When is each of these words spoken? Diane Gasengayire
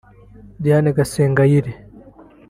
Diane 0.63 0.91
Gasengayire 0.97 1.71